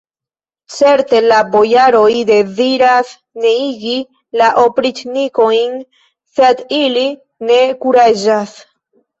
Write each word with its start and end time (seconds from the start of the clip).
Certe, 0.75 1.19
la 1.31 1.41
bojaroj 1.55 2.13
deziras 2.29 3.11
neniigi 3.43 3.93
la 4.43 4.49
opriĉnikojn, 4.65 5.79
sed 6.39 6.65
ili 6.83 7.05
ne 7.53 7.61
kuraĝas! 7.85 8.61